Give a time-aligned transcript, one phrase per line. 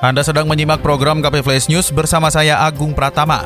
[0.00, 3.44] Anda sedang menyimak program KP Flash News bersama saya Agung Pratama.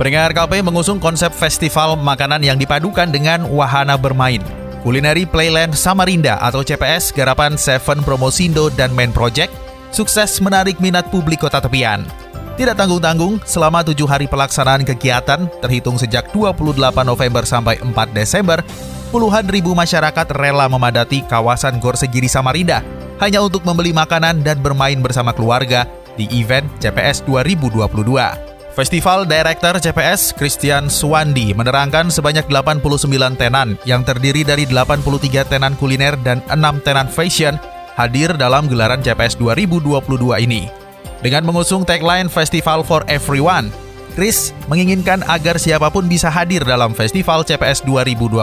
[0.00, 4.40] Pendengar KP mengusung konsep festival makanan yang dipadukan dengan wahana bermain.
[4.80, 9.52] Culinary Playland Samarinda atau CPS garapan Seven Promosindo dan Main Project
[9.92, 12.08] sukses menarik minat publik kota tepian.
[12.56, 18.64] Tidak tanggung-tanggung, selama tujuh hari pelaksanaan kegiatan, terhitung sejak 28 November sampai 4 Desember,
[19.12, 22.80] puluhan ribu masyarakat rela memadati kawasan Gor Segiri Samarinda
[23.20, 25.84] hanya untuk membeli makanan dan bermain bersama keluarga
[26.16, 28.50] di event CPS 2022.
[28.72, 36.16] Festival Director CPS Christian Suwandi menerangkan sebanyak 89 tenan yang terdiri dari 83 tenan kuliner
[36.24, 37.60] dan 6 tenan fashion
[37.98, 40.00] hadir dalam gelaran CPS 2022
[40.46, 40.72] ini.
[41.20, 43.68] Dengan mengusung tagline Festival for Everyone,
[44.16, 48.40] Chris menginginkan agar siapa pun bisa hadir dalam Festival CPS 2022.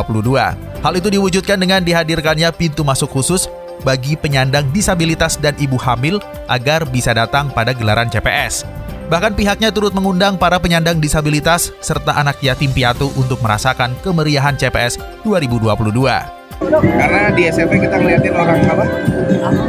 [0.86, 3.50] Hal itu diwujudkan dengan dihadirkannya pintu masuk khusus
[3.82, 6.18] bagi penyandang disabilitas dan ibu hamil
[6.50, 8.64] agar bisa datang pada gelaran CPS.
[9.08, 15.00] Bahkan pihaknya turut mengundang para penyandang disabilitas serta anak yatim piatu untuk merasakan kemeriahan CPS
[15.24, 16.38] 2022.
[16.82, 18.86] Karena di SMP kita ngeliatin orang apa?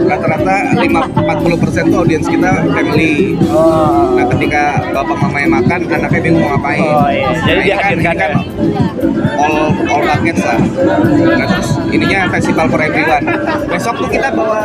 [0.08, 3.36] Rata-rata 40 persen tuh audiens kita family.
[4.16, 6.80] Nah ketika bapak mamanya makan, anaknya bingung mau ngapain.
[6.80, 7.28] Oh, iya.
[7.44, 8.40] Jadi Nah, ini kan, dihadirkan kan ya?
[10.08, 10.58] Package lah.
[11.28, 13.24] Nah, terus ininya festival for everyone.
[13.68, 14.60] Besok tuh kita bawa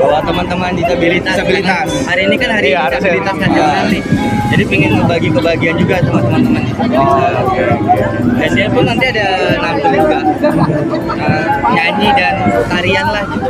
[0.00, 1.34] bawa teman-teman disabilitas.
[1.36, 1.88] Disabilitas.
[2.04, 3.42] Hari ini kan hari Iya, harus disabilitas ya.
[3.46, 4.02] nasional nih.
[4.50, 7.44] Jadi pengen membagi kebahagiaan juga sama teman-teman disabilitas.
[8.34, 9.26] Dan dia pun nanti ada
[9.58, 10.18] nampil juga
[11.20, 12.34] Eh, nyanyi dan
[12.66, 13.48] tarian lah gitu.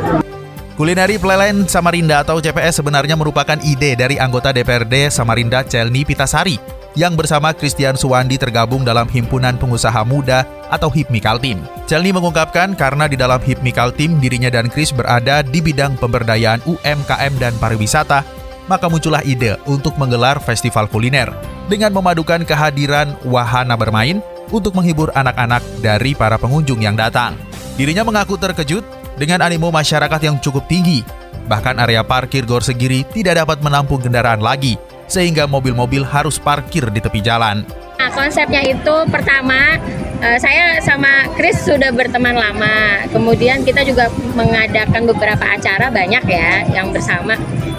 [0.75, 7.15] Kulineri Plelen Samarinda atau CPS sebenarnya merupakan ide dari anggota DPRD Samarinda Celni Pitasari yang
[7.15, 11.59] bersama Christian Suwandi tergabung dalam Himpunan Pengusaha Muda atau HIPMI Kaltim.
[11.87, 17.33] Celni mengungkapkan karena di dalam HIPMI Kaltim dirinya dan Chris berada di bidang pemberdayaan UMKM
[17.39, 18.27] dan pariwisata,
[18.71, 21.31] maka muncullah ide untuk menggelar festival kuliner
[21.67, 27.39] dengan memadukan kehadiran wahana bermain untuk menghibur anak-anak dari para pengunjung yang datang.
[27.79, 28.83] Dirinya mengaku terkejut
[29.15, 31.07] dengan animo masyarakat yang cukup tinggi.
[31.47, 34.79] Bahkan area parkir Gor Segiri tidak dapat menampung kendaraan lagi,
[35.11, 37.67] sehingga mobil-mobil harus parkir di tepi jalan.
[37.99, 39.77] Nah, konsepnya itu pertama
[40.23, 43.05] eh, saya sama Chris sudah berteman lama.
[43.11, 47.35] Kemudian kita juga mengadakan beberapa acara banyak ya yang bersama.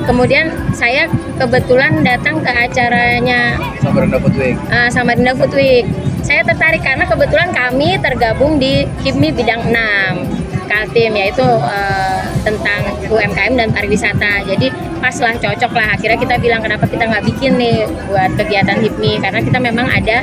[0.05, 1.05] Kemudian saya
[1.37, 4.57] kebetulan datang ke acaranya Samarinda Food Week.
[4.69, 5.85] uh, Samarinda Food Week.
[6.21, 13.53] Saya tertarik karena kebetulan kami tergabung di HIPMI bidang 6 Kaltim yaitu uh, tentang UMKM
[13.57, 14.45] dan pariwisata.
[14.45, 14.67] Jadi
[15.01, 19.13] pas lah cocok lah akhirnya kita bilang kenapa kita nggak bikin nih buat kegiatan HIPMI
[19.21, 20.17] karena kita memang ada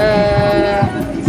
[0.00, 0.80] uh,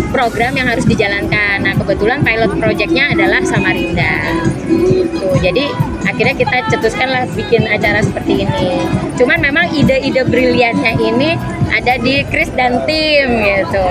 [0.10, 1.64] program yang harus dijalankan.
[1.64, 4.44] Nah kebetulan pilot projectnya adalah Samarinda.
[4.68, 5.28] Gitu.
[5.40, 5.66] Jadi
[6.04, 8.84] akhirnya kita cetuskan lah bikin acara seperti ini.
[9.16, 11.38] Cuman memang ide-ide briliannya ini
[11.70, 13.88] ada di Chris dan tim gitu.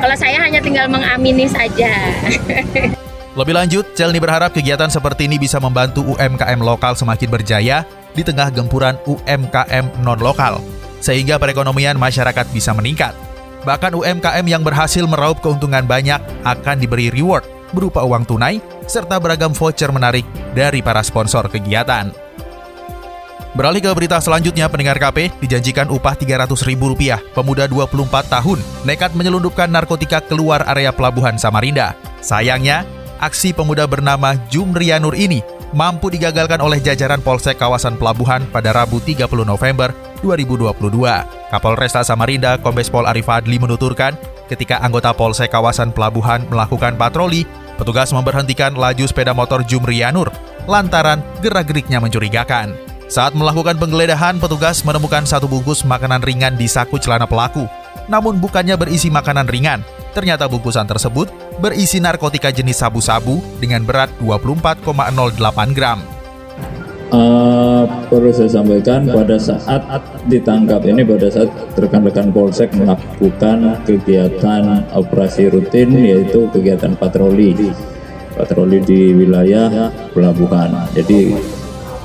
[0.00, 1.92] Kalau saya hanya tinggal mengamini saja.
[3.36, 7.84] Lebih lanjut, Celni berharap kegiatan seperti ini bisa membantu UMKM lokal semakin berjaya
[8.16, 10.56] di tengah gempuran UMKM non-lokal,
[11.04, 13.12] sehingga perekonomian masyarakat bisa meningkat.
[13.68, 16.16] Bahkan UMKM yang berhasil meraup keuntungan banyak
[16.48, 17.44] akan diberi reward
[17.76, 18.56] berupa uang tunai
[18.88, 20.24] serta beragam voucher menarik
[20.56, 22.08] dari para sponsor kegiatan.
[23.52, 27.36] Beralih ke berita selanjutnya, pendengar KP dijanjikan upah Rp300.000.
[27.36, 31.96] Pemuda 24 tahun nekat menyelundupkan narkotika keluar area pelabuhan Samarinda.
[32.20, 32.84] Sayangnya,
[33.18, 35.40] aksi pemuda bernama Jumrianur ini
[35.74, 39.90] mampu digagalkan oleh jajaran Polsek kawasan pelabuhan pada Rabu 30 November
[40.22, 40.72] 2022.
[41.52, 44.14] Kapolresta Samarinda Kombes Pol Arif Adli menuturkan,
[44.48, 47.44] ketika anggota Polsek kawasan pelabuhan melakukan patroli,
[47.76, 50.32] petugas memberhentikan laju sepeda motor Jumrianur
[50.66, 52.74] lantaran gerak-geriknya mencurigakan.
[53.06, 57.70] Saat melakukan penggeledahan, petugas menemukan satu bungkus makanan ringan di saku celana pelaku.
[58.06, 59.82] Namun bukannya berisi makanan ringan,
[60.14, 66.00] ternyata bungkusan tersebut berisi narkotika jenis sabu-sabu dengan berat 24,08 gram.
[67.06, 69.78] Eh, perlu saya sampaikan pada saat
[70.26, 71.46] ditangkap ini pada saat
[71.78, 77.54] rekan-rekan polsek melakukan kegiatan operasi rutin yaitu kegiatan patroli.
[78.34, 80.74] Patroli di wilayah pelabuhan.
[80.98, 81.30] Jadi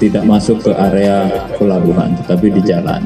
[0.02, 1.30] tidak masuk ke area
[1.62, 3.06] pelabuhan, tetapi di jalan.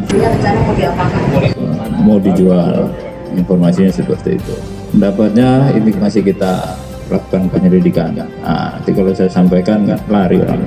[2.08, 2.88] Mau dijual,
[3.36, 4.56] informasinya seperti itu.
[4.96, 6.80] Pendapatnya ini masih kita
[7.12, 8.16] lakukan penyelidikan.
[8.16, 10.64] Nah, nanti kalau saya sampaikan lari orang.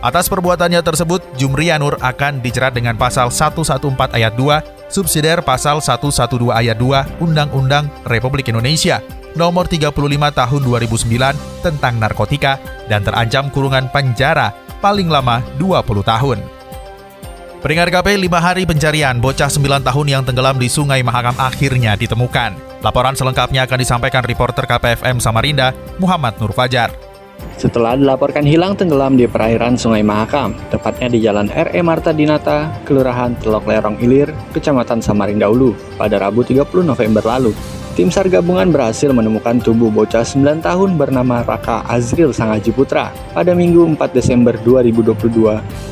[0.00, 6.76] Atas perbuatannya tersebut, Jumrianur akan dijerat dengan pasal 114 ayat 2, subsidiar pasal 112 ayat
[6.76, 9.00] 2 Undang-Undang Republik Indonesia
[9.38, 9.94] nomor 35
[10.34, 12.58] tahun 2009 tentang narkotika
[12.90, 16.40] dan terancam kurungan penjara paling lama 20 tahun.
[17.60, 22.56] Pendengar KP 5 hari pencarian bocah 9 tahun yang tenggelam di Sungai Mahakam akhirnya ditemukan.
[22.80, 26.88] Laporan selengkapnya akan disampaikan reporter KPFM Samarinda, Muhammad Nur Fajar.
[27.60, 31.84] Setelah dilaporkan hilang tenggelam di perairan Sungai Mahakam, tepatnya di Jalan R.E.
[31.84, 37.52] Marta Dinata, Kelurahan Telok Lerong Ilir, Kecamatan Samarinda Ulu, pada Rabu 30 November lalu.
[38.00, 43.52] Tim SAR gabungan berhasil menemukan tubuh bocah 9 tahun bernama Raka Azril Sangaji Putra pada
[43.52, 45.20] Minggu 4 Desember 2022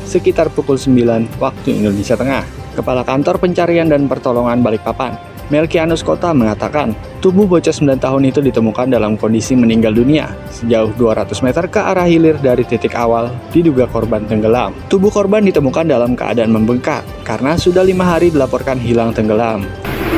[0.09, 0.97] sekitar pukul 9
[1.37, 2.49] waktu Indonesia Tengah.
[2.73, 5.21] Kepala Kantor Pencarian dan Pertolongan Balikpapan,
[5.53, 11.29] Melkianus Kota mengatakan, tubuh bocah 9 tahun itu ditemukan dalam kondisi meninggal dunia sejauh 200
[11.45, 14.73] meter ke arah hilir dari titik awal diduga korban tenggelam.
[14.89, 19.69] Tubuh korban ditemukan dalam keadaan membengkak karena sudah lima hari dilaporkan hilang tenggelam.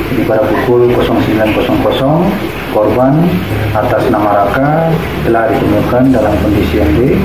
[0.09, 1.61] Di pada pukul 09.00,
[2.73, 3.13] korban
[3.77, 4.89] atas nama Raka
[5.27, 7.15] telah ditemukan dalam kondisi MD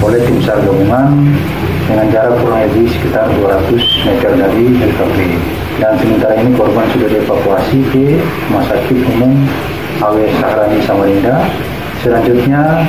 [0.00, 1.36] oleh tim SAR gabungan
[1.84, 5.18] dengan jarak kurang lebih sekitar 200 meter dari LKP.
[5.80, 9.32] Dan sementara ini korban sudah dievakuasi ke Rumah Sakit Umum
[10.00, 11.36] AW Sahrani Samarinda.
[12.00, 12.88] Selanjutnya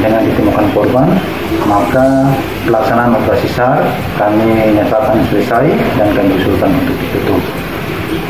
[0.00, 1.08] dengan ditemukan korban,
[1.68, 2.32] maka
[2.64, 3.84] pelaksanaan operasi SAR
[4.16, 5.66] kami nyatakan selesai
[6.00, 7.42] dan kami usulkan untuk ditutup.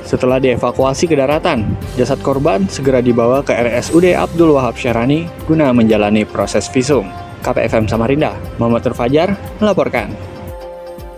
[0.06, 6.22] Setelah dievakuasi ke daratan, jasad korban segera dibawa ke RSUD Abdul Wahab Syarani guna menjalani
[6.22, 7.10] proses visum.
[7.42, 10.14] KPFM Samarinda, Muhammad Fajar melaporkan.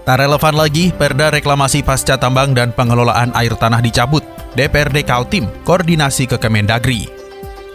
[0.09, 4.25] Tak relevan lagi, Perda Reklamasi Pasca Tambang dan Pengelolaan Air Tanah dicabut.
[4.56, 7.18] DPRD Kaltim koordinasi ke Kemendagri.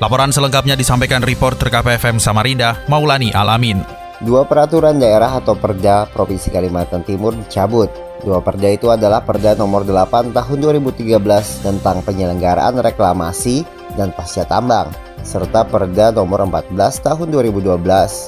[0.01, 3.86] Laporan selengkapnya disampaikan reporter KPFM Samarinda, Maulani Alamin.
[4.25, 7.92] Dua peraturan daerah atau Perda Provinsi Kalimantan Timur dicabut.
[8.24, 11.19] Dua perda itu adalah Perda nomor 8 tahun 2013
[11.60, 13.68] tentang penyelenggaraan reklamasi
[14.00, 14.90] dan pasca tambang
[15.24, 17.80] serta Perda nomor 14 tahun 2012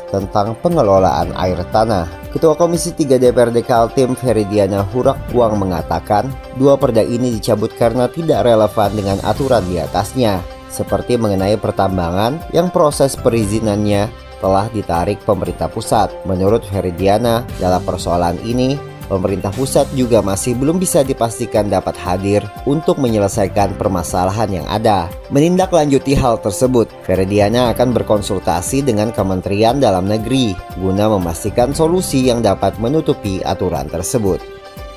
[0.09, 2.07] tentang pengelolaan air tanah.
[2.31, 6.27] Ketua Komisi 3 DPRD Kaltim Feridiana Hurakwang mengatakan,
[6.59, 10.43] dua perda ini dicabut karena tidak relevan dengan aturan di atasnya,
[10.75, 14.11] seperti mengenai pertambangan yang proses perizinannya
[14.43, 16.11] telah ditarik pemerintah pusat.
[16.27, 18.75] Menurut Feridiana, dalam persoalan ini,
[19.07, 25.07] pemerintah pusat juga masih belum bisa dipastikan dapat hadir untuk menyelesaikan permasalahan yang ada.
[25.31, 32.75] Menindaklanjuti hal tersebut, Ferdiana akan berkonsultasi dengan Kementerian Dalam Negeri guna memastikan solusi yang dapat
[32.81, 34.41] menutupi aturan tersebut.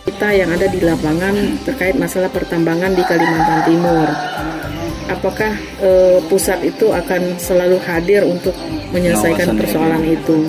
[0.08, 4.08] Kita yang ada di lapangan terkait masalah pertambangan di Kalimantan Timur.
[5.08, 8.52] Apakah e, pusat itu akan selalu hadir untuk
[8.92, 10.44] menyelesaikan persoalan itu?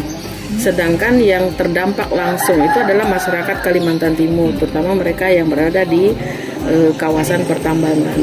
[0.60, 6.12] Sedangkan yang terdampak langsung itu adalah masyarakat Kalimantan Timur, terutama mereka yang berada di
[6.68, 8.20] e, kawasan pertambangan.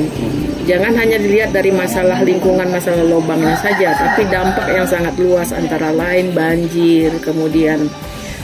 [0.67, 5.95] Jangan hanya dilihat dari masalah lingkungan, masalah lubangnya saja, tapi dampak yang sangat luas antara
[5.95, 7.87] lain banjir, kemudian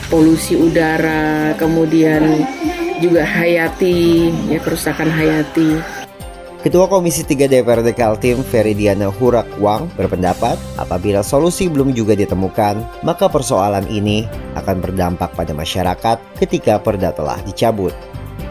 [0.07, 2.47] polusi udara, kemudian
[3.03, 6.02] juga hayati, ya kerusakan hayati.
[6.63, 13.83] Ketua Komisi 3 DPRD Kaltim, Feridiana Hurakwang, berpendapat apabila solusi belum juga ditemukan, maka persoalan
[13.91, 14.23] ini
[14.55, 17.91] akan berdampak pada masyarakat ketika perda telah dicabut.